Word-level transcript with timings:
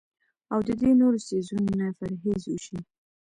او 0.53 0.59
د 0.67 0.69
دې 0.81 0.91
نورو 1.01 1.17
څيزونو 1.27 1.71
نه 1.79 1.87
پرهېز 1.99 2.41
اوشي 2.51 2.79